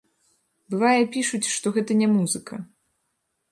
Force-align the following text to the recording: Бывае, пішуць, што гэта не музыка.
Бывае, 0.73 1.01
пішуць, 1.17 1.51
што 1.57 1.75
гэта 1.77 1.99
не 2.01 2.07
музыка. 2.17 2.53